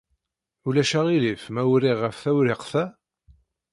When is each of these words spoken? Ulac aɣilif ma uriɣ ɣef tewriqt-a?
Ulac 0.67 0.91
aɣilif 0.99 1.43
ma 1.53 1.63
uriɣ 1.73 1.97
ɣef 2.01 2.15
tewriqt-a? 2.23 2.83